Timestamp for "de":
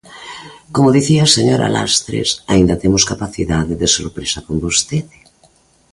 3.81-3.87